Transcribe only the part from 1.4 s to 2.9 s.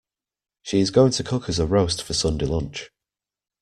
us a roast for Sunday lunch